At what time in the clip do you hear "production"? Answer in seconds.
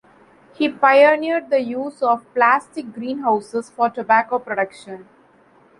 4.39-5.07